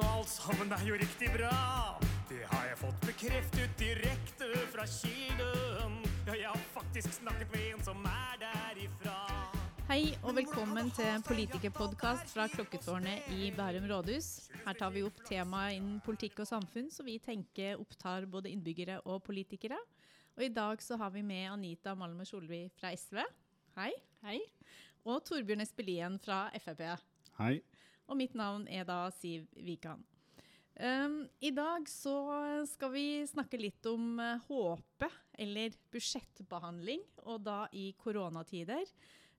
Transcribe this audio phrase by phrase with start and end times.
[0.00, 1.56] og alt sammen er jo riktig bra.
[2.30, 5.96] Det har jeg fått bekreftet direkte fra kilden.
[6.26, 9.16] Ja, jeg har faktisk snakket med en som er derifra.
[9.90, 14.28] Hei og velkommen til politikerpodkast fra Klokketårnet i Bærum rådhus.
[14.62, 19.00] Her tar vi opp temaet innen politikk og samfunn som vi tenker opptar både innbyggere
[19.04, 19.80] og politikere.
[20.38, 23.18] Og i dag så har vi med Anita Malmer Solvi fra SV.
[23.76, 23.90] Hei.
[24.22, 24.38] Hei.
[25.04, 26.86] Og Torbjørn Espelien fra Frp.
[27.40, 27.58] Hei.
[28.10, 30.02] Og mitt navn er da Siv Wikan.
[30.80, 32.14] Um, I dag så
[32.66, 38.88] skal vi snakke litt om uh, håpet, eller budsjettbehandling, og da i koronatider.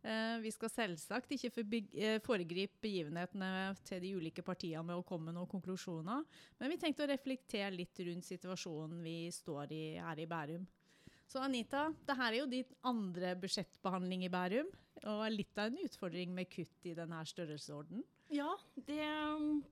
[0.05, 5.29] Uh, vi skal selvsagt ikke uh, foregripe begivenhetene til de ulike partiene med å komme
[5.29, 6.23] med noen konklusjoner,
[6.61, 10.69] men vi tenkte å reflektere litt rundt situasjonen vi står i her i Bærum.
[11.27, 14.71] Så Anita, det her er jo din andre budsjettbehandling i Bærum,
[15.09, 18.05] og litt av en utfordring med kutt i denne størrelsesordenen?
[18.31, 18.51] Ja,
[18.87, 19.03] det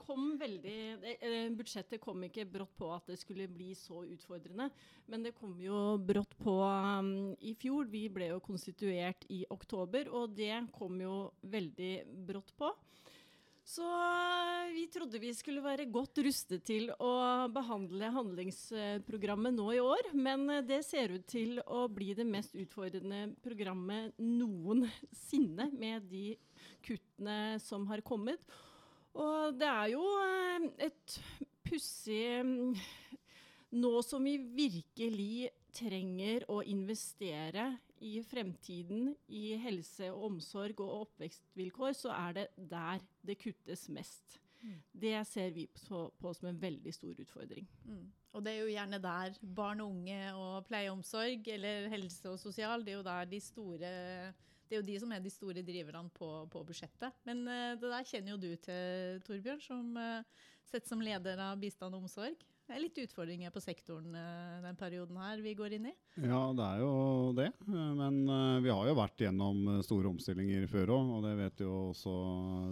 [0.02, 0.80] kom veldig
[1.16, 4.68] eh, Budsjettet kom ikke brått på at det skulle bli så utfordrende.
[5.08, 7.88] Men det kom jo brått på um, i fjor.
[7.88, 11.94] Vi ble jo konstituert i oktober, og det kom jo veldig
[12.28, 12.74] brått på.
[13.70, 17.14] Så eh, vi trodde vi skulle være godt rustet til å
[17.54, 20.12] behandle handlingsprogrammet nå i år.
[20.18, 26.34] Men eh, det ser ut til å bli det mest utfordrende programmet noensinne med de
[26.86, 28.42] kuttene som har kommet.
[29.20, 31.20] Og det er jo eh, et
[31.66, 32.74] pussig mm,
[33.80, 37.68] Nå som vi virkelig trenger å investere
[38.02, 44.40] i fremtiden i helse og omsorg og oppvekstvilkår, så er det der det kuttes mest.
[44.64, 44.80] Mm.
[44.92, 47.68] Det ser vi på, på, som en veldig stor utfordring.
[47.86, 48.08] Mm.
[48.34, 52.30] Og det er jo gjerne der barn og unge og pleie og omsorg, eller helse
[52.30, 53.94] og sosial, det er jo der de store
[54.70, 57.18] det er jo de som er de store driverne på, på budsjettet.
[57.26, 61.58] Men uh, det der kjenner jo du til, Torbjørn, som uh, sitter som leder av
[61.58, 62.38] bistand og omsorg.
[62.70, 65.96] Det er litt utfordringer på sektoren uh, den perioden her vi går inn i?
[66.22, 66.94] Ja, det er jo
[67.34, 67.50] det.
[67.66, 68.22] Men
[68.62, 72.14] vi har jo vært gjennom store omstillinger før òg, og det vet jo også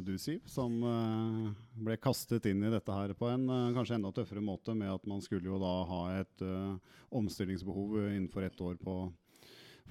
[0.05, 0.45] du, Siv.
[0.45, 0.77] Som
[1.81, 5.23] ble kastet inn i dette her på en kanskje enda tøffere måte med at man
[5.25, 6.45] skulle jo da ha et
[7.09, 8.99] omstillingsbehov innenfor ett år på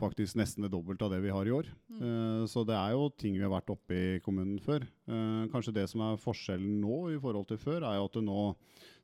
[0.01, 1.69] faktisk nesten det dobbelte av det vi har i år.
[1.91, 2.01] Mm.
[2.01, 4.87] Uh, så det er jo ting vi har vært oppe i kommunen før.
[5.09, 8.43] Uh, kanskje det som er forskjellen nå i forhold til før, er jo at nå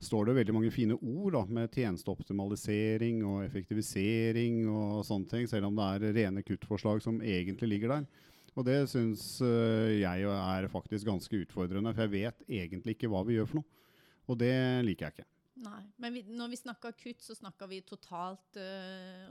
[0.02, 5.70] står det veldig mange fine ord da, med tjenesteoptimalisering og effektivisering og sånne ting, selv
[5.70, 8.08] om det er rene kuttforslag som egentlig ligger der.
[8.52, 13.24] Og det syns uh, jeg er faktisk ganske utfordrende, for jeg vet egentlig ikke hva
[13.28, 13.78] vi gjør for noe.
[14.30, 14.54] Og det
[14.86, 15.28] liker jeg ikke.
[15.62, 19.30] Nei, Men vi, når vi snakker kutt, så snakker vi totalt uh,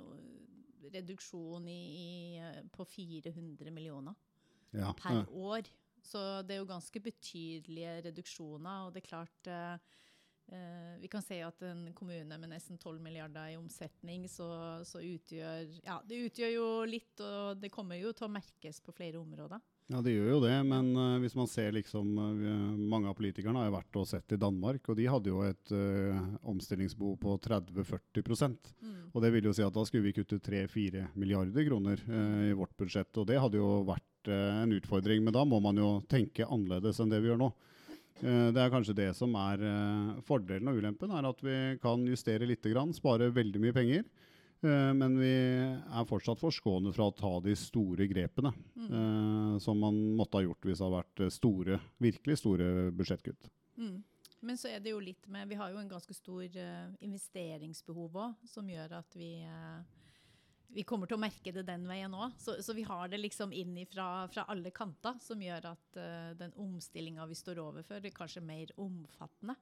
[0.94, 2.12] reduksjon i, i,
[2.42, 4.16] eh, på 400 millioner
[4.72, 5.70] ja, per år.
[6.02, 8.88] Så det er jo ganske betydelige reduksjoner.
[8.88, 9.98] Og det er klart eh,
[10.54, 14.50] uh, Vi kan se at en kommune med nesten 12 milliarder i omsetning, så,
[14.88, 18.96] så, utgjør Ja, det utgjør jo litt, og det kommer jo til å merkes på
[18.98, 19.62] flere områder.
[19.92, 23.60] Ja, det gjør jo det, men uh, hvis man ser liksom uh, Mange av politikerne
[23.60, 27.34] har jo vært og sett i Danmark, og de hadde jo et uh, omstillingsbehov på
[27.48, 28.94] 30-40 mm.
[29.12, 32.00] Og det vil jo si at da skulle vi kutte 3-4 milliarder kroner
[32.48, 33.12] i vårt budsjett.
[33.20, 37.12] Og det hadde jo vært en utfordring, men da må man jo tenke annerledes enn
[37.12, 37.50] det vi gjør nå.
[38.22, 39.66] Det er kanskje det som er
[40.24, 44.06] fordelen og ulempen, er at vi kan justere litt, spare veldig mye penger.
[44.62, 48.54] Eh, men vi er fortsatt forskånet fra å ta de store grepene.
[48.78, 48.92] Mm.
[48.92, 53.50] Uh, som man måtte ha gjort hvis det hadde vært store, virkelig store budsjettkutt.
[53.82, 53.98] Mm.
[54.42, 58.22] Men så er det jo litt med Vi har jo en ganske stor uh, investeringsbehov
[58.26, 59.82] òg, som gjør at vi uh,
[60.72, 62.38] vi kommer til å merke det den veien òg.
[62.40, 65.98] Så, så, vi har det liksom inn fra, fra alle kanter, som gjør at
[66.40, 69.58] den omstillinga vi står overfor, er kanskje mer omfattende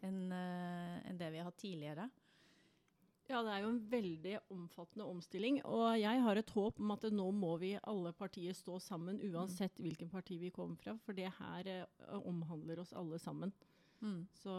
[0.00, 2.08] enn en det vi har hatt tidligere.
[3.24, 5.62] Ja, det er jo en veldig omfattende omstilling.
[5.64, 9.78] Og jeg har et håp om at nå må vi alle partier stå sammen, uansett
[9.78, 9.84] mm.
[9.86, 10.96] hvilken parti vi kommer fra.
[11.06, 13.54] For det her uh, omhandler oss alle sammen.
[14.04, 14.26] Mm.
[14.42, 14.58] Så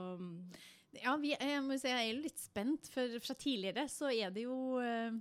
[0.96, 4.48] Ja, vi, jeg må si jeg er litt spent, for fra tidligere så er det
[4.48, 5.14] jo uh,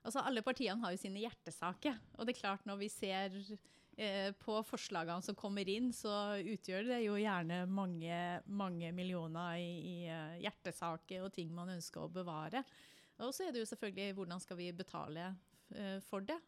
[0.00, 1.98] Altså, alle partiene har jo sine hjertesaker.
[2.16, 3.34] Og det er klart, når vi ser
[4.40, 9.96] på forslagene som kommer inn, så utgjør det jo gjerne mange, mange millioner i, i
[10.40, 12.62] hjertesaker og ting man ønsker å bevare.
[13.20, 15.26] Og så er det jo selvfølgelig hvordan skal vi betale
[15.76, 16.38] uh, for det.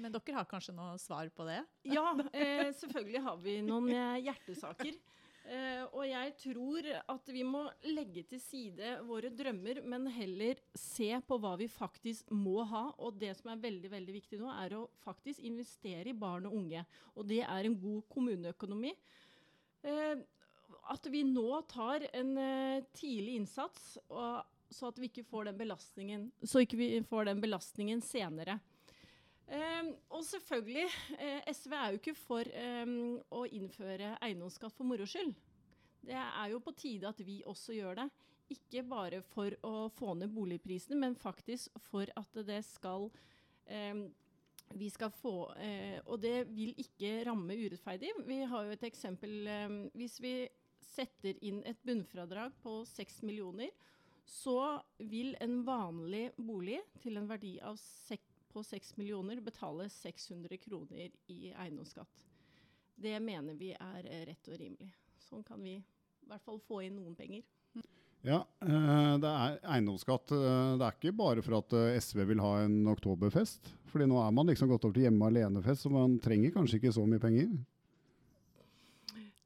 [0.00, 1.58] Men dere har kanskje noe svar på det?
[1.84, 4.96] Ja, eh, selvfølgelig har vi noen eh, hjertesaker.
[5.42, 11.10] Eh, og jeg tror at vi må legge til side våre drømmer, men heller se
[11.26, 12.84] på hva vi faktisk må ha.
[13.02, 16.56] Og det som er veldig veldig viktig nå, er å faktisk investere i barn og
[16.60, 16.84] unge.
[17.16, 18.94] Og det er en god kommuneøkonomi.
[19.82, 20.22] Uh,
[20.94, 25.58] at vi nå tar en uh, tidlig innsats, og, så at vi ikke får den
[25.58, 28.60] belastningen, så ikke vi får den belastningen senere.
[29.52, 30.86] Um, og selvfølgelig,
[31.18, 32.48] eh, SV er jo ikke for
[32.86, 35.34] um, å innføre eiendomsskatt for moro skyld.
[36.02, 38.08] Det er jo på tide at vi også gjør det.
[38.54, 44.02] Ikke bare for å få ned boligprisene, men faktisk for at det skal um,
[44.72, 48.08] vi skal få, eh, Og det vil ikke ramme urettferdig.
[48.24, 49.50] Vi har jo et eksempel
[49.92, 50.48] Hvis vi
[50.80, 53.68] setter inn et bunnfradrag på 6 millioner,
[54.24, 60.60] så vil en vanlig bolig til en verdi av 6 på 6 millioner betale 600
[60.62, 62.28] kroner i eiendomsskatt.
[62.94, 64.92] Det mener vi er eh, rett og rimelig.
[65.24, 67.42] Sånn kan vi i hvert fall få inn noen penger.
[68.22, 70.30] Ja, eh, det er eiendomsskatt.
[70.30, 73.72] Eh, det er ikke bare for at SV vil ha en oktoberfest.
[73.90, 76.94] Fordi nå er man liksom gått over til hjemme alene-fest, så man trenger kanskje ikke
[76.94, 77.50] så mye penger.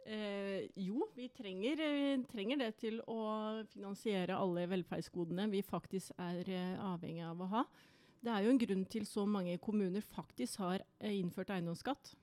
[0.06, 1.80] Eh, jo, vi trenger,
[2.28, 7.64] trenger, det til å finansiere alle velferdsgodene vi faktisk er avhengig av å ha.
[8.26, 12.16] Det er jo en grunn til så mange kommuner faktisk har eh, innført eiendomsskatt.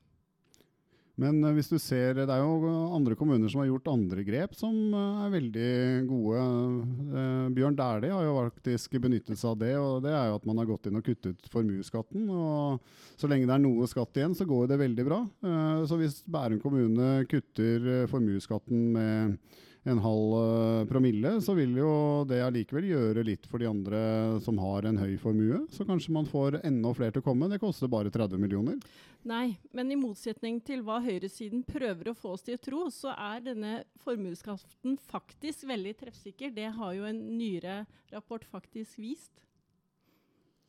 [1.21, 4.57] Men uh, hvis du ser, det er jo andre kommuner som har gjort andre grep
[4.57, 5.69] som uh, er veldig
[6.09, 6.44] gode.
[7.55, 9.73] Bjørn Dæhlie har jo faktisk benyttet seg av det.
[9.79, 12.27] og Det er jo at man har gått inn og kuttet formuesskatten.
[13.15, 15.21] Så lenge det er noe skatt igjen, så går det veldig bra.
[15.88, 19.38] så hvis Bærum kommune kutter formuesskatten med
[19.83, 21.91] en halv uh, promille, så vil jo
[22.27, 24.00] det allikevel gjøre litt for de andre
[24.44, 25.59] som har en høy formue.
[25.75, 27.50] Så kanskje man får enda flere til å komme.
[27.51, 28.80] Det koster bare 30 millioner.
[29.27, 33.12] Nei, men i motsetning til hva høyresiden prøver å få oss til å tro, så
[33.12, 36.56] er denne formuesskatten faktisk veldig treffsikker.
[36.56, 37.83] Det har jo en nyere
[38.15, 39.31] rapport faktisk vist.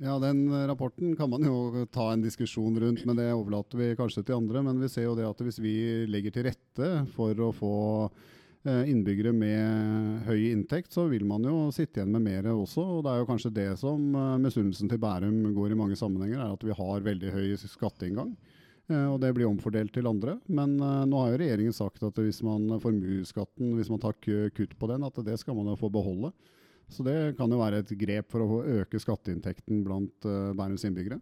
[0.03, 4.25] Ja, Den rapporten kan man jo ta en diskusjon rundt, men det overlater vi kanskje
[4.27, 4.63] til andre.
[4.67, 5.77] Men vi ser jo det at hvis vi
[6.11, 7.77] legger til rette for å få
[8.11, 12.81] Eh, innbyggere med høy inntekt, så vil man jo sitte igjen med mer også.
[12.81, 16.41] og Det er jo kanskje det som uh, misunnelsen til Bærum går i mange sammenhenger,
[16.41, 18.33] er at vi har veldig høy skatteinngang.
[18.89, 20.39] Uh, og det blir omfordelt til andre.
[20.49, 24.91] Men nå har jo regjeringen sagt at hvis man formuesskatten, hvis man tar kutt på
[24.93, 26.33] den, at det skal man jo få beholde.
[26.89, 30.25] Så det kan jo være et grep for å øke skatteinntekten blant
[30.57, 31.21] Bærums innbyggere.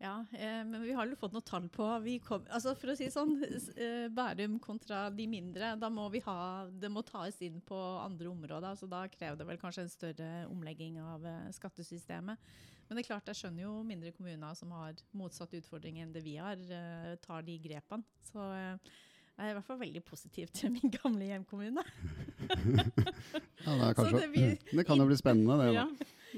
[0.00, 1.86] Ja, eh, men vi har jo fått noen tall på
[2.24, 3.34] kom, altså For å si sånn,
[3.76, 8.30] eh, Bærum kontra de mindre, da må vi ha, det må tas inn på andre
[8.30, 8.78] områder.
[8.80, 12.40] så Da krever det vel kanskje en større omlegging av eh, skattesystemet.
[12.88, 16.24] Men det er klart, jeg skjønner jo mindre kommuner som har motsatt utfordring enn det
[16.24, 18.02] vi har, eh, tar de grepene.
[18.32, 18.96] Så eh,
[19.36, 21.84] jeg er i hvert fall veldig positiv til min gamle hjemkommune.
[22.40, 25.70] ja, det, kanskje, det, blir, det, kan jo bli spennende, det.
[25.76, 25.86] Ja.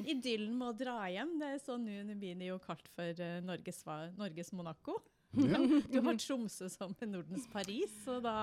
[0.00, 1.36] Idyllen med å dra hjem.
[1.40, 3.82] Det er sånn nå blir det jo kalt for uh, Norges,
[4.18, 5.00] Norges, Monaco.
[5.32, 5.58] Ja.
[5.92, 8.34] Du har Tromsø som Nordens Paris, og da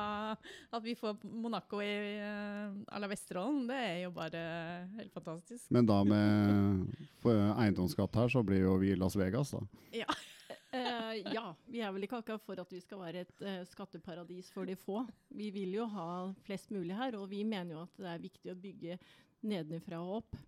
[0.74, 4.42] at vi får Monaco i uh, à la Vesterålen, det er jo bare
[4.98, 5.68] helt fantastisk.
[5.69, 6.90] Men da med
[7.25, 9.63] eiendomsskatt her, så blir jo vi Las Vegas, da.
[10.02, 10.10] Ja.
[10.74, 14.52] Uh, ja, vi er vel ikke akkurat for at vi skal være et uh, skatteparadis
[14.54, 15.04] for de få.
[15.34, 16.10] Vi vil jo ha
[16.45, 19.00] flest mulig her, og vi mener jo at det er viktig å bygge
[19.50, 20.40] nedenfra og opp.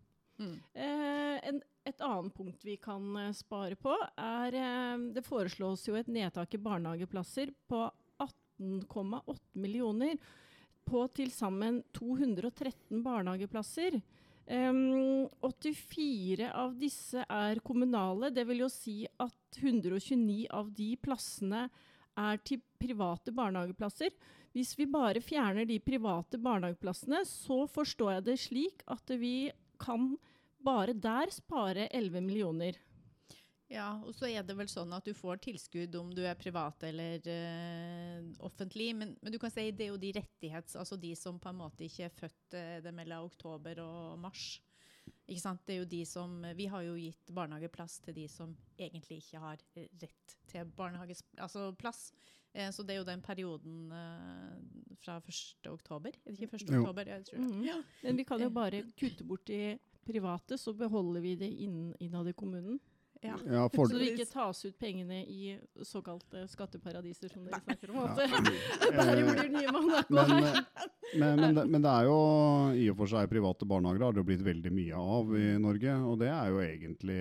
[0.42, 0.56] Mm.
[0.74, 5.98] Eh, en, et annet punkt vi kan eh, spare på, er eh, Det foreslås jo
[6.00, 7.83] et nedtak i barnehageplasser på
[8.26, 10.18] 18,8 millioner
[10.88, 14.02] på til sammen 213 barnehageplasser.
[14.52, 18.31] Um, 84 av disse er kommunale.
[18.33, 21.68] Det vil jo si at 129 av de plassene
[22.19, 24.12] er til private barnehageplasser.
[24.52, 30.16] Hvis vi bare fjerner de private barnehageplassene, så forstår jeg det slik at vi kan
[30.63, 32.80] bare der spare 11 millioner.
[33.71, 36.83] Ja, og så er det vel sånn at du får tilskudd om du er privat
[36.83, 38.89] eller uh, offentlig.
[38.97, 40.75] Men, men, du kan si det er jo de rettighets...
[40.80, 44.57] Altså de som på en måte ikke er født uh, det mellom oktober og mars.
[45.23, 45.63] Ikke sant?
[45.63, 49.39] Det er jo de som Vi har jo gitt barnehageplass til de som egentlig ikke
[49.45, 49.63] har
[50.03, 51.31] rett til barnehageplass.
[51.39, 53.87] Altså uh, så det er jo den perioden
[54.99, 55.71] fra 1.
[55.71, 56.11] oktober.
[56.25, 56.68] Er ikke 1.
[56.68, 57.07] Oktober?
[57.07, 57.56] Jeg tror det.
[57.56, 57.63] Mm.
[57.69, 57.80] Ja.
[58.03, 59.63] Men vi kan jo bare kutte bort i
[60.06, 62.80] private, så beholder vi det innad i kommunen.
[63.22, 63.36] Ja.
[63.46, 65.52] Ja, så det ikke tas ut pengene i
[65.86, 68.00] såkalte skatteparadiser, som dere snakker om.
[68.02, 68.16] Ja.
[68.18, 69.74] Der blir nye
[70.10, 70.31] men,
[71.14, 72.16] men, men, det, men, det, er jo
[72.74, 76.00] i og for seg private barnehager har det blitt veldig mye av i Norge.
[76.10, 77.20] Og det er jo egentlig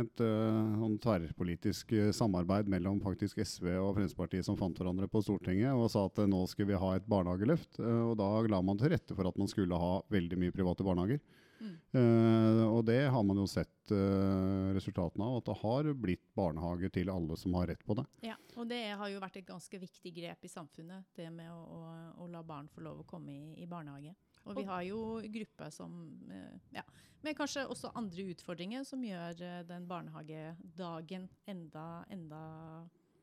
[0.00, 5.76] et uh, tverrpolitisk eh, samarbeid mellom faktisk SV og Fremskrittspartiet som fant hverandre på Stortinget
[5.76, 7.82] og sa at uh, nå skal vi ha et barnehageløft.
[7.82, 10.88] Uh, og da la man til rette for at man skulle ha veldig mye private
[10.88, 11.20] barnehager.
[11.60, 11.76] Mm.
[11.98, 16.90] Eh, og det har man jo sett uh, resultatene av, at det har blitt barnehage
[16.94, 18.04] til alle som har rett på det.
[18.26, 21.60] Ja, og det har jo vært et ganske viktig grep i samfunnet, det med å,
[21.62, 21.82] å,
[22.24, 24.14] å la barn få lov å komme i, i barnehage.
[24.44, 25.00] Og vi har jo
[25.32, 25.94] grupper som
[26.32, 26.84] eh, ja,
[27.24, 32.42] med kanskje også andre utfordringer som gjør den barnehagedagen enda, enda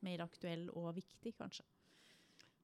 [0.02, 1.66] mer aktuell og viktig, kanskje.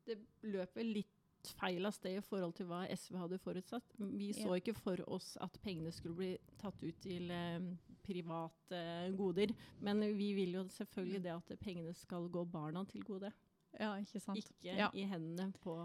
[0.09, 0.17] Det
[0.49, 1.18] løper litt
[1.59, 3.95] feil av sted i forhold til hva SV hadde forutsatt.
[3.99, 6.31] Vi så ikke for oss at pengene skulle bli
[6.61, 7.61] tatt ut til eh,
[8.07, 8.81] private
[9.17, 9.55] goder.
[9.85, 13.33] Men vi vil jo selvfølgelig det at pengene skal gå barna til gode.
[13.79, 14.39] Ja, ikke sant?
[14.41, 14.91] Ikke Ja.
[14.95, 15.77] i hendene på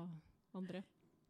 [0.56, 0.84] andre.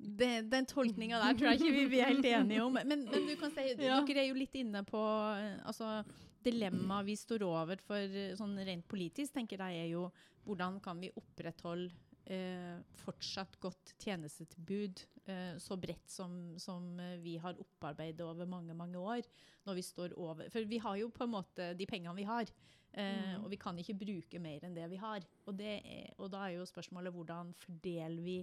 [0.03, 2.74] Det, den tolkninga der tror jeg ikke vi blir helt enige om.
[2.74, 4.01] Men, men du kan si, Ja.
[4.06, 5.00] dere er jo litt inne på
[5.38, 6.03] eh, altså,
[6.44, 10.08] dilemmaet vi står overfor for sånn rent politisk, tenker jeg er jo
[10.44, 11.94] hvordan kan vi opprettholde
[12.25, 18.75] eh, fortsatt godt tjenestetilbud eh, så bredt som, som eh, vi har opparbeidet over mange,
[18.77, 19.27] mange år.
[19.68, 22.48] Når vi står over For vi har jo på en måte de pengene vi har.
[22.48, 23.44] Eh, Mm.
[23.44, 25.25] Og vi kan ikke bruke mer enn det vi har.
[25.48, 28.36] Og, det er, og da er jo spørsmålet hvordan fordeler vi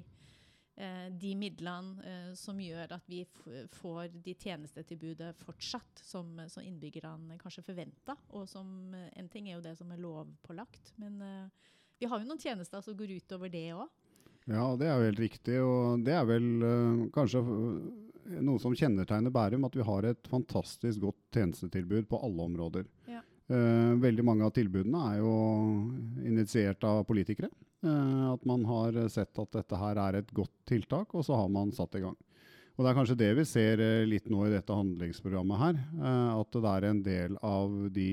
[0.74, 3.22] eh, de midlene eh, som gjør at vi
[3.78, 8.18] får de tjenestetilbudet fortsatt, som, som innbyggerne kanskje forventer.
[8.34, 11.22] Og som En ting er jo det som er lovpålagt, men
[12.00, 13.88] vi har jo noen tjenester som går utover det òg.
[14.48, 15.58] Ja, det er jo helt riktig.
[15.62, 20.30] Og det er vel eh, kanskje eh, noe som kjennetegner Bærum, at vi har et
[20.30, 22.88] fantastisk godt tjenestetilbud på alle områder.
[23.10, 23.24] Ja.
[23.50, 25.30] Uh, veldig mange av tilbudene er jo
[26.22, 27.48] initiert av politikere.
[27.82, 31.50] Uh, at man har sett at dette her er et godt tiltak, og så har
[31.50, 32.14] man satt i gang.
[32.76, 35.82] Og Det er kanskje det vi ser litt nå i dette handlingsprogrammet her.
[35.98, 38.12] Uh, at det er en del av de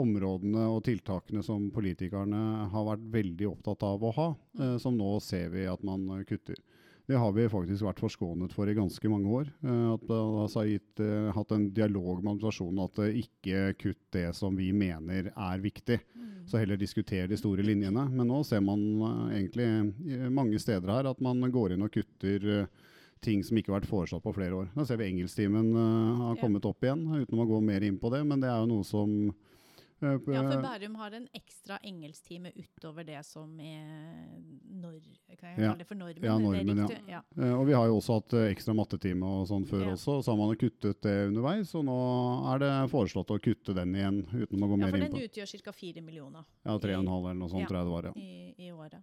[0.00, 4.28] områdene og tiltakene som politikerne har vært veldig opptatt av å ha,
[4.60, 6.58] eh, som nå ser vi at man eh, kutter.
[7.06, 9.50] Det har vi faktisk vært forskånet for i ganske mange år.
[9.62, 14.02] Eh, at man altså, har eh, hatt en dialog med administrasjonen at eh, ikke kutt
[14.16, 16.00] det som vi mener er viktig.
[16.48, 18.02] Så heller diskutere de store linjene.
[18.12, 18.80] Men nå ser man
[19.32, 22.66] egentlig mange steder her at man går inn og kutter
[23.24, 24.70] ting som ikke har vært foreslått på flere år.
[24.74, 28.12] Da ser vi engelsktimen eh, har kommet opp igjen, uten å gå mer inn på
[28.14, 28.22] det.
[28.28, 29.14] Men det er jo noe som
[30.04, 34.38] Ja, for Bærum har en ekstra engelsktime utover det som er
[34.70, 34.98] nor
[35.38, 35.68] Kan jeg Ja.
[35.72, 36.22] kalle det for normen?
[36.22, 36.98] Ja, normen, ja.
[37.08, 37.20] ja.
[37.42, 39.92] Eh, og vi har jo også hatt eh, ekstra mattetime og sånn før Ja.
[39.96, 41.74] også, så har man jo kuttet det underveis.
[41.74, 41.96] Og nå
[42.54, 45.24] er det foreslått å kutte den igjen, uten å gå Ja, mer for den på
[45.26, 45.72] utgjør ca.
[45.72, 47.66] 4 millioner Ja, tre og en halv eller noe sånt, Ja.
[47.66, 48.02] tror jeg det var.
[48.04, 48.12] ja.
[48.16, 49.02] i, i året.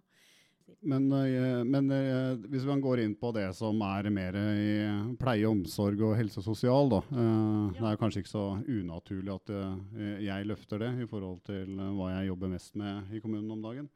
[0.82, 5.46] Men, eh, men eh, hvis man går inn på det som er mer i pleie,
[5.46, 7.00] omsorg og helse og sosial, da.
[7.06, 9.52] eh, Det er kanskje ikke så unaturlig at
[10.22, 13.90] jeg løfter det i forhold til hva jeg jobber mest med i kommunen om dagen.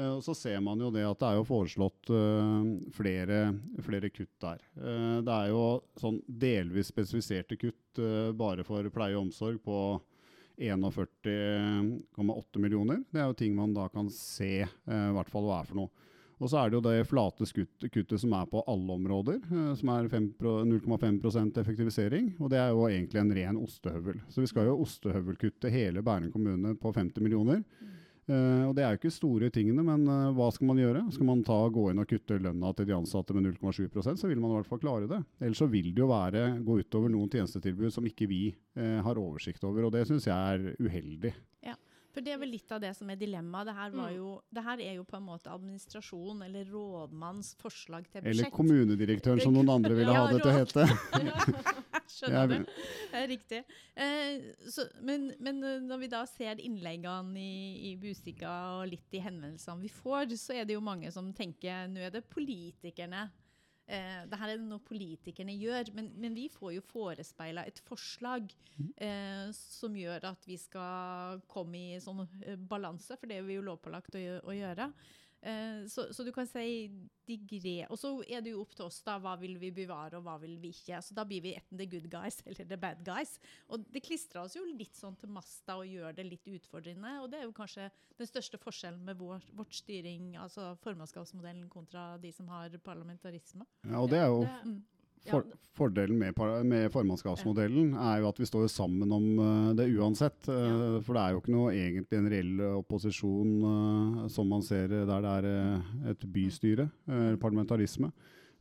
[0.00, 2.12] Og så ser man jo det at det er jo foreslått
[2.94, 3.38] flere,
[3.82, 4.60] flere kutt der.
[5.26, 5.64] Det er jo
[5.98, 7.98] sånn delvis spesifiserte kutt
[8.38, 9.80] bare for pleie og omsorg på
[10.60, 13.02] 41,8 millioner.
[13.10, 15.76] Det er jo ting man da kan se eh, i hvert fall hva er for
[15.80, 15.90] noe.
[16.40, 17.44] Og så er det jo det flate
[17.92, 22.34] kuttet som er på alle områder, eh, som er 0,5% effektivisering.
[22.40, 24.18] Og det er jo egentlig en ren ostehøvel.
[24.32, 27.60] Så vi skal jo ostehøvelkutte hele Bærum kommune på 50 millioner.
[28.28, 31.02] Eh, og det er jo ikke store tingene, men eh, hva skal man gjøre?
[31.14, 34.40] Skal man ta, gå inn og kutte lønna til de ansatte med 0,7% så vil
[34.42, 35.20] man i hvert fall klare det.
[35.40, 38.42] Ellers så vil det jo være gå utover noen tjenestetilbud som ikke vi
[38.76, 41.32] eh, har oversikt over, og det syns jeg er uheldig.
[41.66, 41.74] Ja,
[42.14, 43.70] For det er vel litt av det som er dilemmaet.
[43.70, 44.38] Det Mm.
[44.54, 48.34] det her er jo på en måte administrasjon eller rådmanns forslag til budsjett.
[48.34, 50.86] Eller kommunedirektøren, som noen andre ville ha det til å hete.
[52.10, 52.72] Skjønner Jeg- du?
[53.14, 53.60] Det riktig.
[53.96, 59.06] Eh, så, men, men eh, når vi da ser innleggene i, i Busika og litt
[59.14, 63.28] de henvendelsene vi får, så er det jo mange som tenker nå er det politikerne.
[63.90, 68.52] Eh, det her er noe politikerne gjør, men, men vi får jo forespeila et forslag
[69.02, 73.56] eh, som gjør at vi skal komme i sånn eh, balanse, for det er vi
[73.58, 74.86] jo lovpålagt å, å gjøre.
[75.42, 76.90] Eh, så, så du kan si
[77.26, 77.86] de gre...
[77.88, 79.14] Og så er det jo opp til oss, da.
[79.22, 80.98] Hva vil vi bevare, og hva vil vi ikke?
[81.02, 83.38] Så da blir vi enten the good guys eller the bad guys.
[83.72, 87.16] Og det klistrer oss jo litt sånn til masta og gjør det litt utfordrende.
[87.24, 87.88] Og det er jo kanskje
[88.20, 93.64] den største forskjellen med vår, vårt styring, altså formannskapsmodellen kontra de som har parlamentarisme.
[93.88, 94.80] Ja, og det er jo Det- Mm.
[95.28, 95.44] For,
[95.80, 96.36] Fordelen med,
[96.66, 100.48] med formannskapsmodellen er jo at vi står sammen om eh, det uansett.
[100.50, 100.98] Ja.
[101.06, 105.06] For det er jo ikke noe egentlig en reell opposisjon eh, som man ser eh,
[105.08, 108.10] der det er eh, et bystyre, eh, parlamentarisme.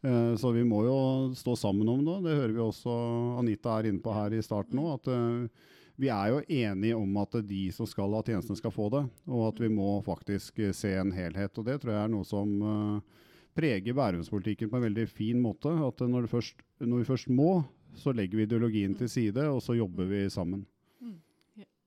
[0.05, 0.99] Eh, Så vi må jo
[1.35, 2.19] stå sammen om det.
[2.29, 2.95] Det hører vi også
[3.41, 4.93] Anita er inne på her i starten nå.
[4.93, 5.67] at eh,
[5.99, 9.01] vi er jo enige om at de som skal ha tjenestene, skal få det.
[9.27, 11.57] Og at vi må faktisk eh, se en helhet.
[11.59, 13.17] Og det tror jeg er noe som eh,
[13.59, 15.75] preger Bærumspolitikken på en veldig fin måte.
[15.85, 17.61] At når, først, når vi først må,
[17.99, 20.65] så legger vi ideologien til side, og så jobber vi sammen.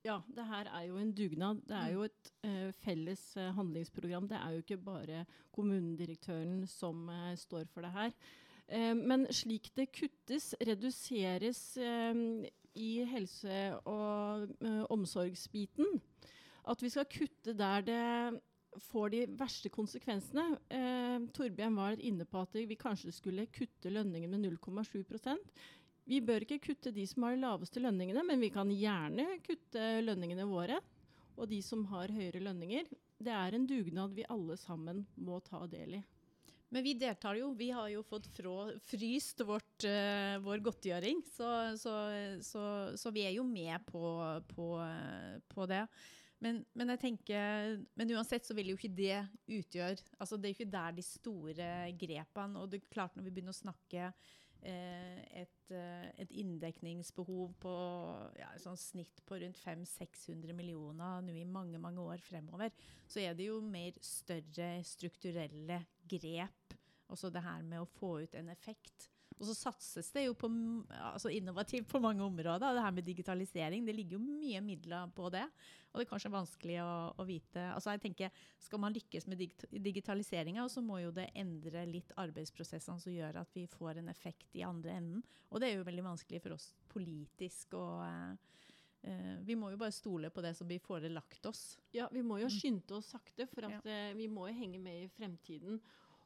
[0.02, 1.60] Ja, det her er jo en dugnad.
[1.68, 4.26] Det er jo et uh, felles uh, handlingsprogram.
[4.28, 5.20] Det er jo ikke bare
[5.54, 8.16] kommunedirektøren som uh, står for det her.
[8.96, 14.46] Men slik det kuttes, reduseres i helse- og
[14.94, 15.98] omsorgsbiten,
[16.70, 18.04] at vi skal kutte der det
[18.80, 20.46] får de verste konsekvensene.
[20.72, 25.52] Eh, Torbjørn var inne på at vi kanskje skulle kutte lønningen med 0,7%
[26.08, 29.84] vi bør ikke kutte de som har de laveste lønningene, men vi kan gjerne kutte
[30.02, 30.80] lønningene våre.
[31.38, 32.90] Og de som har høyere lønninger.
[33.22, 36.02] Det er en dugnad vi alle sammen må ta del i.
[36.72, 37.52] Men vi deltar jo.
[37.54, 38.56] Vi har jo fått frå,
[38.88, 41.22] fryst vårt, uh, vår godtgjøring.
[41.28, 41.48] Så,
[41.78, 41.94] så,
[42.44, 42.64] så,
[42.98, 44.02] så, vi er jo med på,
[44.50, 44.68] på,
[45.52, 45.84] på det.
[46.42, 50.50] Men, men, jeg tenker, men uansett så vil jo ikke det utgjøre altså Det er
[50.50, 51.66] jo ikke der de store
[52.00, 54.08] grepene Og det er klart når vi begynner å snakke
[54.62, 57.70] Eh, et, eh, et, inndekningsbehov på
[58.38, 62.70] ja, sånn snitt på rundt 500-600 millioner nå i mange mange år fremover,
[63.10, 66.76] så er det jo mer større strukturelle grep.
[67.10, 69.10] Også det her med å få ut en effekt.
[69.42, 70.46] Og så satses det jo på,
[70.94, 72.62] altså innovativt på mange områder.
[72.62, 75.42] Det her med digitalisering, det ligger jo mye midler på det.
[75.90, 77.64] Og det er kanskje vanskelig å, å vite.
[77.74, 79.50] Altså jeg tenker, Skal man lykkes med dig
[79.82, 84.54] digitaliseringa, så må jo det endre litt arbeidsprosessene som gjør at vi får en effekt
[84.54, 85.26] i andre enden.
[85.50, 87.86] Og det er jo veldig vanskelig for oss politisk å
[89.02, 91.62] Uh, vi må jo bare stole på det som blir forelagt oss.
[91.90, 92.52] Ja, vi må jo mm.
[92.54, 93.96] skynde oss sakte, for at, ja.
[94.12, 95.80] uh, vi må jo henge med i fremtiden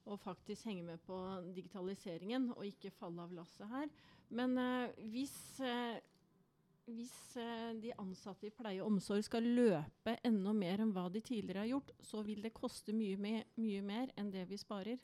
[0.06, 1.16] og faktisk henge med på
[1.54, 3.88] digitaliseringen og ikke falle av lasset her.
[4.28, 5.98] Men eh, hvis, eh,
[6.90, 11.22] hvis eh, de ansatte i pleie og omsorg skal løpe enda mer enn hva de
[11.22, 15.02] tidligere har gjort, så vil det koste mye, me mye mer enn det vi sparer.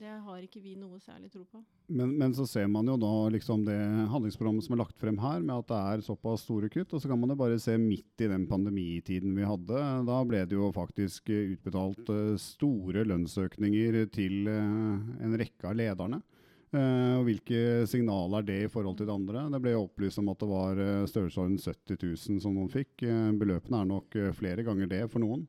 [0.00, 1.58] Det har ikke vi noe særlig tro på.
[1.92, 3.76] Men, men så ser man jo da liksom det
[4.08, 6.94] handlingsprogrammet som er lagt frem her, med at det er såpass store kutt.
[6.96, 9.82] Og så kan man jo bare se midt i den pandemitiden vi hadde.
[10.08, 16.22] Da ble det jo faktisk utbetalt uh, store lønnsøkninger til uh, en rekke av lederne.
[16.70, 19.40] Uh, og Hvilke signaler er det i forhold til det andre?
[19.50, 22.92] Det ble opplyst om at det var uh, størrelsesorden 70 000 som noen fikk.
[23.02, 25.42] Uh, beløpene er nok flere ganger det for noen.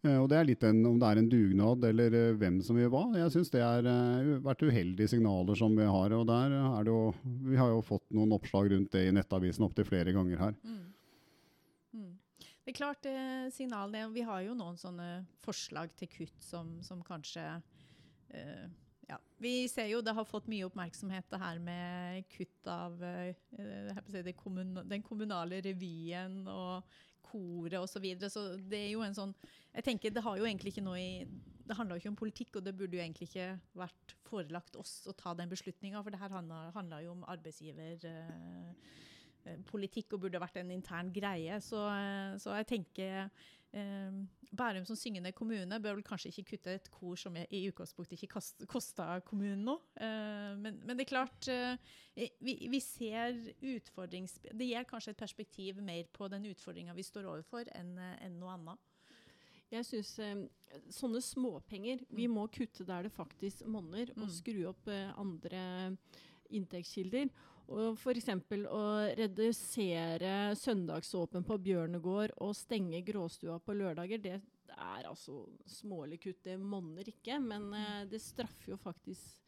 [0.00, 2.94] Uh, og det er litt en, Om det er en dugnad eller hvem som gjør
[2.94, 3.04] hva.
[3.20, 3.84] Jeg syns det har
[4.46, 6.16] vært uheldige signaler som vi har.
[6.16, 7.04] og der er det jo,
[7.50, 10.56] Vi har jo fått noen oppslag rundt det i Nettavisen opptil flere ganger her.
[10.64, 10.82] Mm.
[11.92, 12.12] Mm.
[12.48, 13.10] Det er klart
[13.52, 17.44] signalene, Vi har jo noen sånne forslag til kutt som, som kanskje
[19.08, 23.00] ja, Vi ser jo det har fått mye oppmerksomhet det her med kutt av
[24.12, 26.86] si, kommun, den kommunale revyen og
[27.32, 27.96] koret osv.
[27.96, 28.30] Så, videre.
[28.30, 29.34] så det er jo en sånn
[29.72, 31.12] jeg tenker Det har jo egentlig ikke noe i,
[31.64, 33.46] det handler jo ikke om politikk, og det burde jo egentlig ikke
[33.80, 36.34] vært forelagt oss å ta den beslutninga, for det her
[36.76, 38.04] handla jo om arbeidsgiver...
[38.04, 39.00] eh,
[39.46, 41.58] og burde vært en intern greie.
[41.60, 43.28] Så, eh, så jeg tenker
[43.72, 48.18] eh, Bærum som syngende kommune bør vel kanskje ikke kutte et kor som i utgangspunktet
[48.18, 49.80] ikke kosta kommunen noe.
[49.96, 54.38] Eh, men, men, det er klart eh, vi, vi, ser utfordrings...
[54.52, 58.56] Det gir kanskje et perspektiv mer på den utfordringa vi står overfor, enn en noe
[58.58, 58.88] annet.
[59.72, 60.42] Jeg synes eh,
[60.92, 62.36] Sånne småpenger Vi mm.
[62.36, 64.34] må kutte der det faktisk monner, og mm.
[64.36, 65.64] skru opp eh, andre
[66.52, 67.30] inntektskilder.
[67.70, 68.28] Og F.eks.
[68.68, 68.84] å
[69.18, 74.22] redusere søndagsåpen på Bjørnegård og stenge Gråstua på lørdager.
[74.22, 74.34] Det
[74.72, 76.42] er altså smålig kutt.
[76.44, 79.38] Det monner ikke, men eh, det straffer jo faktisk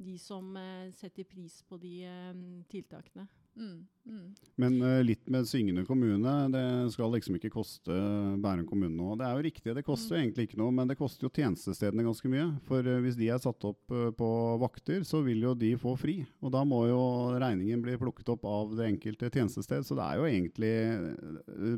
[0.00, 3.28] de som eh, setter pris på de eh, tiltakene.
[3.60, 4.28] Mm, mm.
[4.60, 6.62] Men uh, litt med syngende kommune, det
[6.94, 7.96] skal liksom ikke koste
[8.40, 9.18] Bærum kommune noe.
[9.20, 10.16] Det er jo riktig, det koster mm.
[10.16, 12.46] jo egentlig ikke noe, men det koster jo tjenestestedene ganske mye.
[12.68, 14.30] For uh, hvis de er satt opp uh, på
[14.62, 16.16] vakter, så vil jo de få fri.
[16.40, 17.02] Og da må jo
[17.36, 19.84] regningen bli plukket opp av det enkelte tjenestested.
[19.86, 20.72] Så det er jo egentlig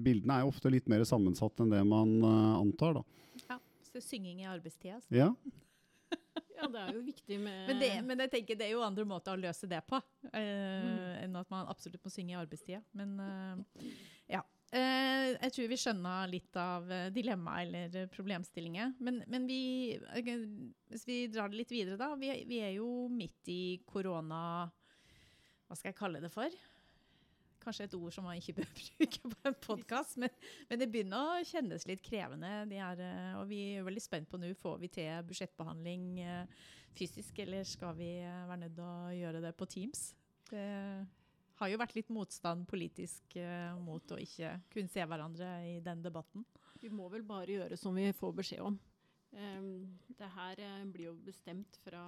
[0.03, 3.05] Bildene er jo ofte litt mer sammensatt enn det man antar, da.
[3.49, 5.01] Ja, så synging i arbeidstida.
[5.01, 5.11] Altså.
[5.15, 5.33] Ja.
[6.63, 9.05] Ja, det er jo viktig med Men, det, men jeg tenker det er jo andre
[9.09, 11.23] måter å løse det på uh, mm.
[11.25, 12.83] enn at man absolutt må synge i arbeidstida.
[12.99, 13.87] Men uh,
[14.31, 14.45] ja.
[14.73, 18.95] Uh, jeg tror vi skjønner litt av dilemmaet eller problemstillinger.
[19.05, 19.63] Men, men vi,
[20.89, 22.15] hvis vi drar det litt videre, da.
[22.21, 24.71] Vi, vi er jo midt i korona...
[25.67, 26.53] Hva skal jeg kalle det for?
[27.63, 30.33] Kanskje et ord som man ikke bør bruke på en podkast, men,
[30.69, 32.51] men, det begynner å kjennes litt krevende.
[32.75, 36.63] Er, eh, og vi er veldig spent på nå, får vi til budsjettbehandling eh,
[36.99, 40.07] fysisk, eller skal vi eh, være nødt til å gjøre det på Teams?
[40.51, 40.69] Det
[41.61, 43.37] har jo vært litt motstand politisk
[43.81, 46.43] mot å ikke kunne se hverandre i den debatten.
[46.83, 48.81] Vi må vel bare gjøre som vi får beskjed om.
[49.33, 50.61] Um, det her
[50.93, 52.03] blir jo bestemt fra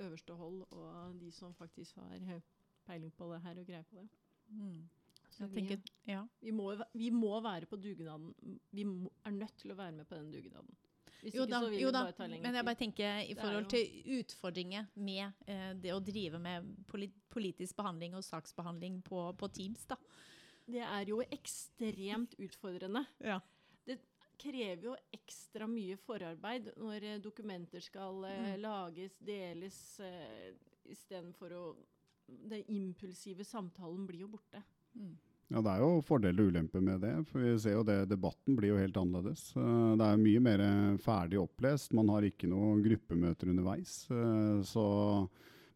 [0.00, 2.40] øverste hold og de som faktisk har
[2.86, 4.06] peiling på det her og greier på det.
[4.48, 4.88] Mm.
[5.36, 6.22] Så vi, tenker, ja.
[6.40, 8.30] vi, må, vi må være på dugnaden.
[8.72, 10.78] Vi må, er nødt til å være med på den dugnaden.
[11.20, 13.34] Hvis Jo ikke da, så vil jo det bare ta men jeg bare tenker i
[13.36, 16.68] forhold til utfordringer med eh, det å drive med
[17.32, 19.98] politisk behandling og saksbehandling på, på Teams, da.
[20.66, 23.04] Det er jo ekstremt utfordrende.
[23.22, 23.40] Ja.
[23.86, 24.00] Det
[24.40, 28.64] krever jo ekstra mye forarbeid når eh, dokumenter skal eh, Mm.
[28.64, 30.54] lages, deles, eh,
[30.92, 31.64] istedenfor å
[32.28, 34.62] Den impulsive samtalen blir jo borte.
[35.48, 37.12] Ja, Det er jo fordeler og ulemper med det.
[37.28, 39.52] for vi ser jo det, Debatten blir jo helt annerledes.
[39.56, 40.58] Eh, Det er mye mer
[40.98, 41.92] ferdig opplest.
[41.94, 44.10] Man har ikke noen gruppemøter underveis.
[44.10, 45.28] eh, Så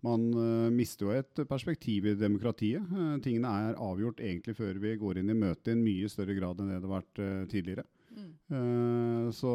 [0.03, 2.83] man eh, mister jo et perspektiv i demokratiet.
[3.23, 6.59] Tingene er avgjort egentlig før vi går inn i møtet i en mye større grad
[6.59, 7.85] enn det det har vært tidligere.
[8.11, 8.33] Mm.
[8.51, 9.55] Eh, Så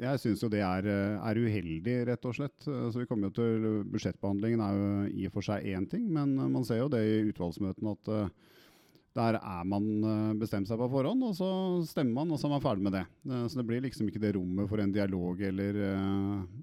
[0.00, 2.58] jeg syns jo det er, eh, er uheldig, rett og slett.
[2.64, 6.38] Så vi kommer jo til Budsjettbehandlingen er jo i og for seg én ting, men
[6.38, 8.32] eh, man ser jo det i utvalgsmøtene at eh,
[9.18, 9.86] der er man
[10.38, 11.48] bestemt seg på forhånd, og så
[11.82, 13.02] stemmer man, og så er man ferdig med det.
[13.50, 16.60] Så det blir liksom ikke det rommet for en dialog eller eh,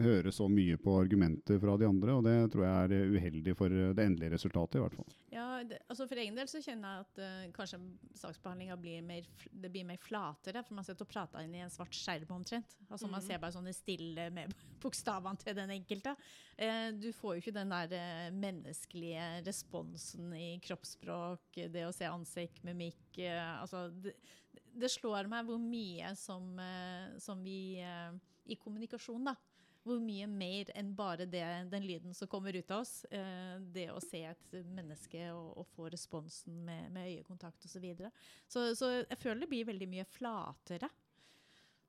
[0.00, 3.76] høre så mye på argumenter fra de andre, og det tror jeg er uheldig for
[3.92, 5.12] det endelige resultatet, i hvert fall.
[5.32, 7.78] Ja, det, altså For egen del så kjenner jeg at uh, kanskje
[8.20, 10.60] saksbehandlinga blir mer, det blir mer flatere.
[10.66, 12.74] For man sitter og prater inn i en svart skjerm omtrent.
[12.90, 13.26] Altså Man Mhm.
[13.30, 16.12] ser bare sånne stille med bokstavene til den enkelte.
[16.60, 22.04] Uh, du får jo ikke den der uh, menneskelige responsen i kroppsspråk, det å se
[22.10, 24.12] ansikt, mimikk altså det,
[24.72, 26.56] det slår meg hvor mye som,
[27.20, 29.34] som vi I kommunikasjon, da
[29.82, 31.42] hvor mye mer enn bare det,
[31.72, 33.04] den lyden som kommer ut av oss.
[33.10, 37.72] Eh, det å se et menneske og, og få responsen med, med øyekontakt osv.
[37.76, 38.12] Så, videre.
[38.48, 40.90] så Så jeg føler det blir veldig mye flatere.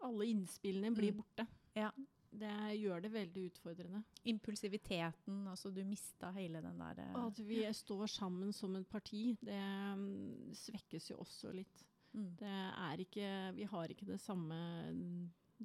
[0.04, 1.22] Alle innspillene blir Mm.
[1.22, 1.48] borte.
[1.76, 1.92] Ja.
[2.34, 2.50] Det
[2.82, 4.00] gjør det veldig utfordrende.
[4.26, 9.38] Impulsiviteten, altså du mista hele den der eh, at vi står sammen som et parti,
[9.42, 11.84] det mm, svekkes jo også litt.
[12.14, 12.32] mm.
[12.40, 14.58] Det er ikke, vi har ikke det samme,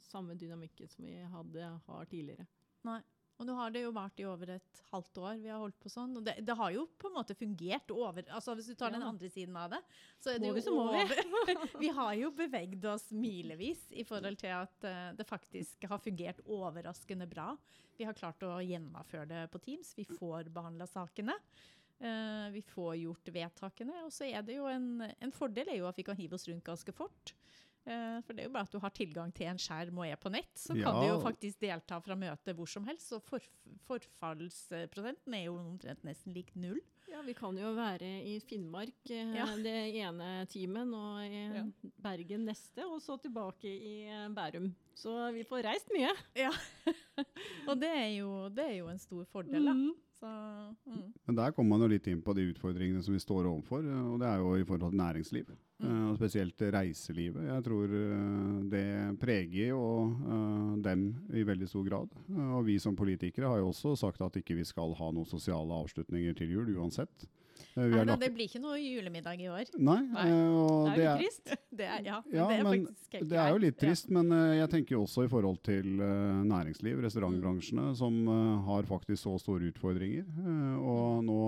[0.05, 2.47] samme dynamikken som vi hadde, har tidligere.
[3.39, 5.91] Og nå har det jo vart i over et halvt år vi har holdt på
[5.93, 6.17] sånn.
[6.19, 9.05] Og det, det har jo på en måte fungert over altså Hvis du tar den
[9.07, 9.79] andre siden av det,
[10.19, 10.73] så er det Må jo vi.
[10.75, 11.23] over.
[11.85, 16.43] vi har jo bevegd oss milevis i forhold til at uh, det faktisk har fungert
[16.47, 17.53] overraskende bra.
[17.99, 19.95] Vi har klart å gjennomføre det på Teams.
[19.99, 21.39] Vi får behandla sakene.
[22.03, 24.03] Uh, vi får gjort vedtakene.
[24.09, 26.51] Og så er det jo en, en fordel er jo at vi kan hive oss
[26.51, 27.37] rundt ganske fort.
[27.88, 30.18] Eh, for det er jo bare at du har tilgang til en skjerm og er
[30.20, 31.01] på nett, så kan Ja.
[31.01, 33.09] du jo faktisk delta fra møtet hvor som helst.
[33.09, 33.46] Så forf
[33.88, 36.81] forfallsprosenten er jo omtrent nesten lik null.
[37.09, 39.46] Ja, vi kan jo være i Finnmark eh, Ja.
[39.57, 41.62] det ene timen, og i Ja.
[42.05, 44.74] Bergen neste, og så tilbake i eh, Bærum.
[44.94, 46.12] Så vi får reist mye.
[46.37, 46.51] Ja,
[47.68, 49.72] Og det er jo, det er jo en stor fordel, da.
[49.72, 49.94] Mm.
[50.18, 50.27] Så,
[50.87, 51.12] mm.
[51.29, 54.18] Men der kommer man jo litt inn på de utfordringene som vi står overfor, og
[54.20, 55.57] det er jo i forhold til næringsliv.
[55.83, 57.45] Eh, Og spesielt reiselivet.
[57.49, 58.85] Jeg tror eh, det
[59.21, 62.09] preger jo eh, dem i veldig stor grad.
[62.59, 65.71] Og vi som politikere har jo også sagt at ikke vi skal ha noen sosiale
[65.85, 67.29] avslutninger til jul uansett.
[67.75, 69.71] Vi Nei, lagt- det blir ikke noe julemiddag i år.
[69.83, 69.99] Nei,
[70.55, 71.51] og Det er jo trist.
[71.79, 74.31] Det er, ja, Ja, det er men faktisk helt Det er jo litt trist, men
[74.31, 79.71] jeg tenker jo også i forhold til næringsliv, restaurantbransjene, som eh, har faktisk så store
[79.73, 80.25] utfordringer.
[80.79, 81.41] og nå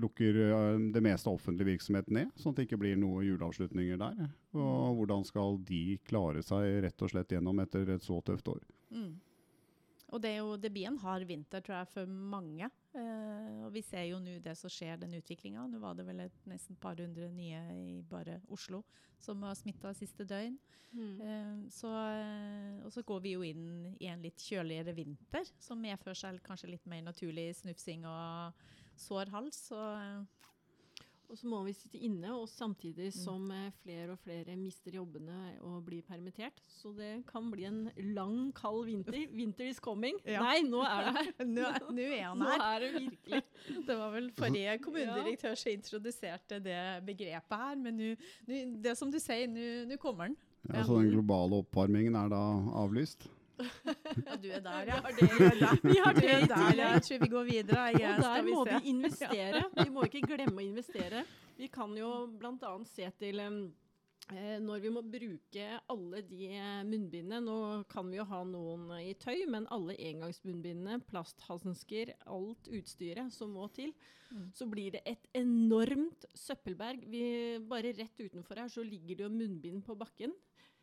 [0.00, 4.00] lukker eh, det meste offentlige offentlig virksomhet ned, sånn at det ikke blir noen juleavslutninger
[4.00, 4.26] der.
[4.56, 8.62] Og hvordan skal de klare seg rett og slett gjennom etter et så tøft år?
[8.90, 9.14] Mm.
[10.14, 12.68] Og det, er jo, det blir en hard vinter, tror jeg, for mange.
[12.94, 15.66] Eh, og vi ser jo nå det som skjer, den utviklinga.
[15.66, 18.84] Nå var det vel et nesten par hundre nye i bare Oslo
[19.22, 20.58] som var smitta siste døgn.
[20.96, 21.20] Mm.
[21.20, 25.82] Eh, så, eh, og så går vi jo inn i en litt kjøligere vinter, som
[25.82, 29.68] medfører seg kanskje litt mer naturlig snufsing og sår hals.
[29.70, 30.24] Så, eh,
[31.28, 33.16] Og så må vi sitte inne, og samtidig Mm.
[33.24, 36.54] som eh, flere og flere mister jobbene og blir permittert.
[36.70, 39.26] Så det kan bli en lang, kald vinter.
[39.34, 40.20] Winter is coming.
[40.24, 40.38] Ja.
[40.44, 41.44] Nei, nå er det her!
[41.56, 43.42] nå, er- nå er han Nå er det virkelig.
[43.88, 49.10] Det var vel forrige kommunedirektør som introduserte det begrepet her, men nu, nu, det som
[49.10, 50.36] du sier, nå kommer den.
[50.68, 50.84] Ja, Ja.
[50.86, 52.44] Så den globale oppvarmingen er da
[52.86, 53.26] avlyst?
[53.56, 55.00] Ja, du er der, Vi ja.
[55.00, 56.92] har det, vi har det i der, tillegg.
[56.92, 57.86] Jeg tror vi går videre.
[57.96, 58.76] Jeg, Og der vi må se.
[58.82, 59.62] vi investere.
[59.82, 61.24] Vi må ikke glemme å investere.
[61.56, 62.72] Vi kan jo bl.a.
[62.84, 67.40] se til eh, når vi må bruke alle de eh, munnbindene.
[67.46, 67.56] Nå
[67.88, 73.70] kan vi jo ha noen i tøy, men alle engangsmunnbindene, plasthansker, alt utstyret som må
[73.72, 73.94] til,
[74.26, 74.48] Mm.
[74.58, 77.04] så blir det et enormt søppelberg.
[77.06, 77.20] Vi,
[77.62, 80.32] bare rett utenfor her så ligger det jo munnbind på bakken.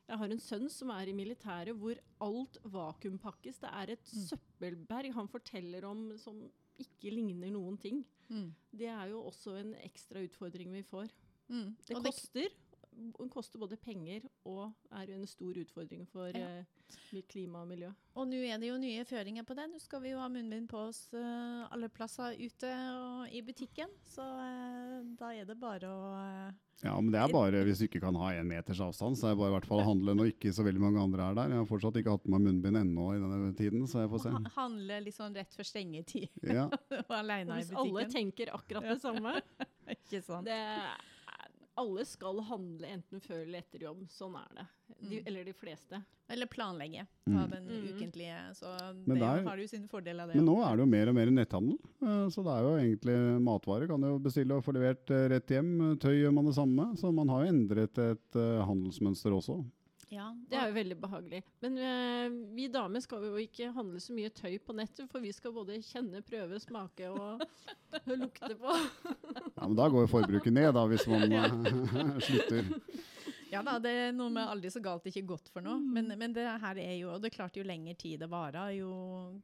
[0.09, 3.59] Jeg har en sønn som er i militæret hvor alt vakuumpakkes.
[3.63, 4.25] Det er et Mm.
[4.27, 5.13] søppelberg.
[5.13, 8.03] Han forteller om som ikke ligner noen ting.
[8.29, 8.53] Mm.
[8.75, 11.07] Det er jo også en ekstra utfordring vi får.
[11.49, 11.75] Mm.
[11.87, 12.49] Det Og koster.
[12.49, 12.72] Det
[13.33, 16.59] koster både penger og er en stor utfordring for Ja.
[16.61, 17.89] eh, klima og miljø.
[18.15, 19.65] Og nå er det jo nye føringer på det.
[19.71, 23.89] Nå skal vi jo ha munnbind på oss eh, alle plasser ute og i butikken.
[24.05, 26.53] Så eh, da er det bare å
[26.83, 29.33] Ja, men det er bare hvis du ikke kan ha én meters avstand, så er
[29.33, 31.53] det bare i hvert fall å handle når ikke så veldig mange andre er der.
[31.55, 34.23] Jeg har fortsatt ikke hatt på meg munnbind ennå i denne tiden, så jeg får
[34.25, 34.33] se.
[34.57, 36.65] handle litt sånn rett før stengetid Ja,
[37.07, 37.71] og aleine i butikken.
[37.71, 39.37] hvis alle tenker akkurat det samme
[39.95, 40.45] Ikke sant?
[40.45, 40.99] det er,
[41.75, 44.03] Alle skal handle enten før eller etter jobb.
[44.13, 44.65] Sånn er det.
[45.09, 45.23] De, Mm.
[45.27, 45.99] Eller de fleste.
[46.29, 47.05] Eller planlegge.
[47.25, 47.49] Ta Mm.
[47.49, 47.87] den Mm.
[47.93, 48.55] ukentlige.
[48.55, 50.35] Så Men det der- har jo sin fordel av det.
[50.35, 53.41] Men nå er det jo mer og mer netthandel, eh, så det er jo egentlig
[53.41, 53.87] matvarer.
[53.87, 55.97] Kan du jo bestille og få levert eh, rett hjem.
[55.99, 59.65] Tøy gjør man det samme, så man har jo endret et eh, handelsmønster også.
[60.13, 61.41] Ja, Det er jo veldig behagelig.
[61.63, 65.31] Men eh, vi damer skal jo ikke handle så mye tøy på nettet, for vi
[65.33, 67.41] skal både kjenne, prøve, smake og
[68.21, 68.75] lukte på.
[68.75, 72.69] Ja, Men da går jo forbruket ned, da, hvis man eh, slutter.
[73.53, 75.77] Ja da, det er noe med aldri så galt ikke godt for noe.
[75.77, 75.89] Mm.
[75.93, 78.73] Men, men det her er jo, og det er klart jo lengre tid det varer,
[78.79, 78.93] jo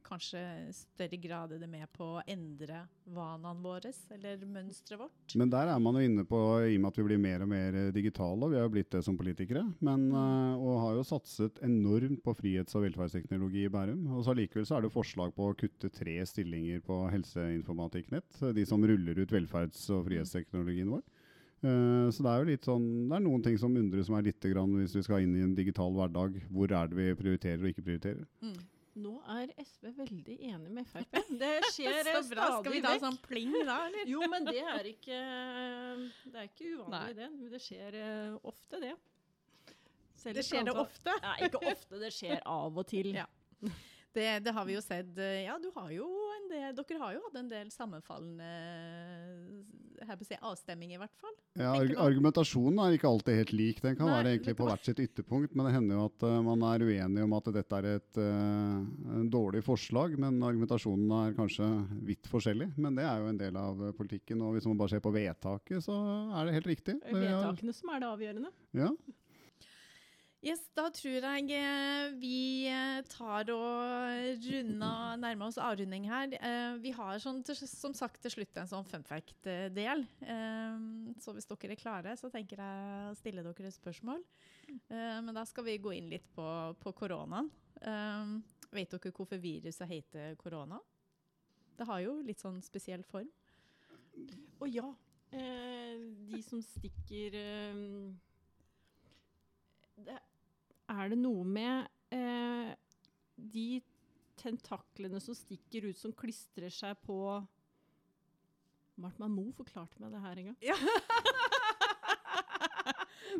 [0.06, 0.42] kanskje
[0.74, 5.36] større grad er det med på å endre vanene våre, eller mønsteret vårt.
[5.38, 7.52] Men der er man jo inne på, i og med at vi blir mer og
[7.52, 11.06] mer digitale, og vi har jo blitt det som politikere, men, eh, og har jo
[11.06, 14.04] satset enormt på frihets- og velferdsteknologi i Bærum.
[14.16, 18.66] Og så allikevel så er det forslag på å kutte tre stillinger på helseinformatikknett, de
[18.66, 21.06] som ruller ut velferds- og frihetsteknologien vår.
[21.60, 24.24] Eh, så det er jo litt sånn, det er noen ting som undrer som er
[24.30, 26.38] litt grann hvis vi skal inn i en digital hverdag.
[26.50, 28.24] Hvor er det vi prioriterer og ikke prioriterer?
[28.40, 28.60] Mm.
[29.00, 31.20] Nå er SV veldig enig med Frp.
[31.38, 32.30] Det skjer Så vekk.
[32.32, 32.48] bra.
[32.58, 34.08] Skal vi ta sånn pling da, eller?
[34.10, 35.20] Jo, men det er ikke
[36.26, 37.12] Det er ikke uvanlig, Nei.
[37.20, 37.28] det.
[37.54, 38.94] Det skjer eh, ofte, det.
[40.20, 41.14] Selv Det skjer det ofte.
[41.24, 42.00] Nei, ikke ofte.
[42.02, 43.12] Det skjer av og til.
[43.16, 43.28] Ja.
[44.10, 45.12] Det, det har vi jo sett.
[45.22, 46.08] eh, Ja, du har jo
[46.40, 48.50] en del, dere har jo hatt en del sammenfallende
[50.06, 51.34] her på å si, avstemning, i hvert fall.
[51.60, 53.80] Ja, arg argumentasjonen er ikke alltid helt lik.
[53.84, 56.36] Den kan Nei, være egentlig på hvert sitt ytterpunkt, men det hender jo at uh,
[56.46, 61.68] man er uenig om at dette er et uh, dårlig forslag, men argumentasjonen er kanskje
[62.08, 62.72] vidt forskjellig.
[62.80, 65.12] Men det er jo en del av eh, politikken, og hvis man bare ser på
[65.14, 65.96] vedtaket, så
[66.38, 66.96] er det helt riktig.
[67.02, 68.52] Det er- vedtakene som er det avgjørende.
[68.78, 68.90] Ja.
[70.40, 76.32] Yes, da tror jeg eh, vi eh, tar og runder, nærmer oss avrunding her.
[76.32, 80.06] Eh, vi har sånn, som sagt til slutt en sånn fun fact-del.
[80.24, 80.78] Eh,
[81.20, 84.24] så hvis dere er klare, så tenker jeg å stille dere et spørsmål.
[84.88, 86.46] Men da skal vi gå inn litt på,
[86.78, 87.50] på koronaen.
[88.70, 90.78] Vet dere hvorfor viruset heter korona?
[91.76, 93.28] Det har jo litt sånn spesiell form.
[94.62, 94.88] Og ja,
[95.36, 96.00] eh,
[96.30, 97.36] de som stikker
[100.06, 100.18] det,
[100.90, 102.74] Er det noe med eh,
[103.36, 103.68] de
[104.40, 107.16] tentaklene som stikker ut, som klistrer seg på
[109.00, 110.60] Martman Moe forklarte meg det her en gang.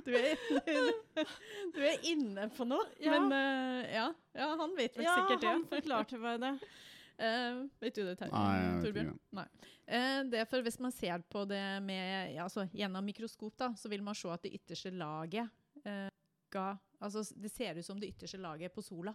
[0.04, 0.38] Du er,
[1.74, 3.16] du er inne på noe, Ja.
[3.16, 4.04] men uh, ja,
[4.38, 5.48] ja, han vet vel Ja, sikkert det.
[5.48, 6.52] Ja, han forklarte meg det.
[7.20, 8.30] Uh, vet du det, Terje?
[8.30, 9.10] Nei, Torbjørn?
[9.36, 9.46] Nei.
[9.90, 13.72] Uh, det er for hvis man ser på det med, ja, altså, gjennom mikroskop, da,
[13.76, 15.50] så vil man se at det ytterste laget
[15.82, 16.06] eh,
[16.54, 16.68] ga,
[17.00, 19.14] altså, Det ser ut som det ytterste laget på sola.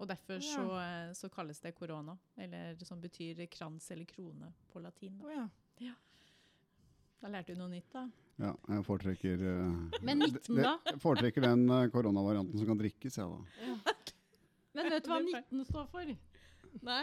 [0.00, 0.40] Og derfor Ja.
[0.40, 2.16] så, eh, så kalles det korona.
[2.36, 5.18] Eller som betyr krans eller krone på latin.
[5.18, 5.48] Da, Oh,
[5.84, 5.94] ja.
[7.20, 8.06] da lærte du noe nytt, da.
[8.38, 10.78] ja, jeg foretrekker uh, Men 19 da?
[10.86, 13.84] Jeg foretrekker den uh, koronavarianten som kan drikkes, jeg da.
[14.74, 16.16] Men vet du hva er 19 står for?
[16.86, 17.02] Nei,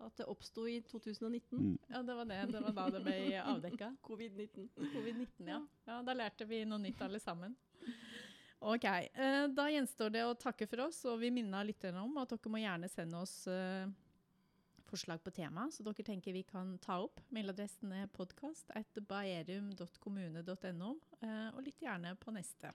[0.00, 1.58] At det oppsto i 2019.
[1.58, 1.78] Mm.
[1.90, 2.36] ja, det var det.
[2.52, 3.88] Det var da det ble avdekka.
[4.08, 4.68] Covid-19.
[4.94, 5.60] Covid-19, ja.
[5.90, 5.96] ja.
[6.06, 7.56] Da lærte vi noe nytt alle sammen.
[8.60, 12.28] Ok, eh, Da gjenstår det å takke for oss, og vi minner lytterne om at
[12.32, 13.86] dere må gjerne sende oss eh,
[14.88, 17.20] forslag på tema, så dere tenker vi kan ta opp.
[17.30, 20.90] Mailadressen er podkast.baerum.kommune.no,
[21.22, 22.72] eh, og lytt gjerne på neste.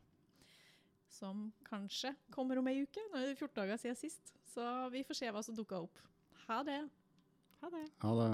[1.14, 3.02] Som kanskje kommer om ei uke.
[3.12, 5.96] Nå er det 14 dager siden sist, så vi får se hva som dukker opp.
[6.48, 6.82] Ha det!
[7.62, 7.86] Ha det.
[8.04, 8.32] Ha det.